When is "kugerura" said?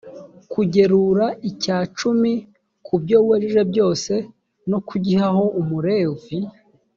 0.53-1.25